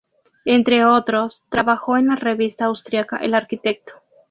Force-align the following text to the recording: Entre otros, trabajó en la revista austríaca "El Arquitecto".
Entre 0.45 0.83
otros, 0.83 1.43
trabajó 1.51 1.95
en 1.95 2.07
la 2.07 2.15
revista 2.15 2.65
austríaca 2.65 3.17
"El 3.17 3.35
Arquitecto". 3.35 3.91